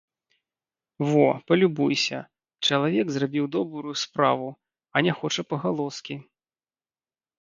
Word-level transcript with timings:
Во, 1.09 1.25
палюбуйся, 1.49 2.19
чалавек 2.69 3.07
зрабіў 3.17 3.45
добрую 3.59 3.95
справу, 4.05 4.47
а 4.95 5.07
не 5.09 5.13
хоча 5.21 5.41
пагалоскі. 5.55 6.15